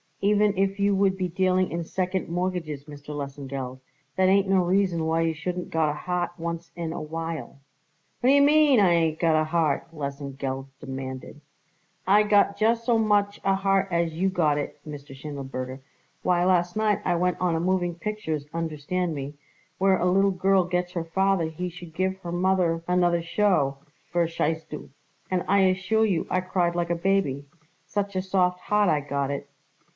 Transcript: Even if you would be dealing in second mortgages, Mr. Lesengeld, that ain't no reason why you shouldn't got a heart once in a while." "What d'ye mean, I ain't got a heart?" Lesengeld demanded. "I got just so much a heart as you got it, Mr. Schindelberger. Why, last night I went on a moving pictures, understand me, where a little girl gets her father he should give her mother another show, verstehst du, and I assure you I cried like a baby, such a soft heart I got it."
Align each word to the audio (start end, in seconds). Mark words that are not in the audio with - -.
Even 0.23 0.55
if 0.57 0.79
you 0.79 0.95
would 0.95 1.17
be 1.17 1.27
dealing 1.27 1.71
in 1.71 1.83
second 1.83 2.27
mortgages, 2.27 2.85
Mr. 2.85 3.13
Lesengeld, 3.15 3.79
that 4.15 4.29
ain't 4.29 4.47
no 4.47 4.63
reason 4.63 5.05
why 5.05 5.21
you 5.21 5.33
shouldn't 5.33 5.71
got 5.71 5.89
a 5.89 5.93
heart 5.93 6.31
once 6.37 6.71
in 6.75 6.91
a 6.93 7.01
while." 7.01 7.59
"What 8.19 8.29
d'ye 8.29 8.39
mean, 8.39 8.79
I 8.79 8.91
ain't 8.93 9.19
got 9.19 9.39
a 9.39 9.43
heart?" 9.43 9.87
Lesengeld 9.91 10.67
demanded. 10.79 11.41
"I 12.07 12.23
got 12.23 12.57
just 12.57 12.83
so 12.83 12.97
much 12.99 13.39
a 13.43 13.55
heart 13.55 13.89
as 13.91 14.13
you 14.13 14.29
got 14.29 14.57
it, 14.57 14.79
Mr. 14.87 15.15
Schindelberger. 15.15 15.79
Why, 16.23 16.45
last 16.45 16.75
night 16.75 16.99
I 17.05 17.15
went 17.15 17.37
on 17.39 17.55
a 17.55 17.59
moving 17.59 17.95
pictures, 17.95 18.47
understand 18.53 19.13
me, 19.15 19.35
where 19.79 19.97
a 19.97 20.05
little 20.09 20.31
girl 20.31 20.63
gets 20.65 20.91
her 20.93 21.03
father 21.03 21.45
he 21.45 21.69
should 21.69 21.93
give 21.95 22.17
her 22.17 22.31
mother 22.31 22.83
another 22.87 23.21
show, 23.23 23.77
verstehst 24.13 24.69
du, 24.69 24.89
and 25.31 25.43
I 25.47 25.59
assure 25.61 26.05
you 26.05 26.27
I 26.29 26.41
cried 26.41 26.75
like 26.75 26.91
a 26.91 26.95
baby, 26.95 27.45
such 27.85 28.15
a 28.15 28.21
soft 28.23 28.61
heart 28.61 28.89
I 28.89 28.99
got 29.01 29.29
it." 29.31 29.47